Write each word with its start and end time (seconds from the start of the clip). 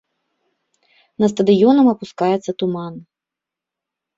На 1.23 1.29
стадыёнам 1.33 1.87
апускаецца 1.93 2.51
туман. 2.63 2.93